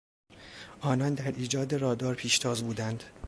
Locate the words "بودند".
2.63-3.03